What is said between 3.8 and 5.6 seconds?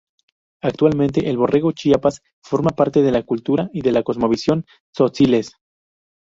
de la cosmovisión tzotziles.